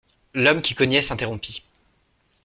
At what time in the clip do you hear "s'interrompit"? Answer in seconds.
1.03-1.61